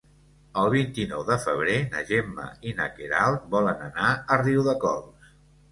El 0.61 0.69
vint-i-nou 0.75 1.25
de 1.27 1.37
febrer 1.43 1.75
na 1.97 2.03
Gemma 2.13 2.49
i 2.71 2.75
na 2.81 2.91
Queralt 2.97 3.47
volen 3.59 3.87
anar 3.91 4.13
a 4.37 4.41
Riudecols. 4.47 5.33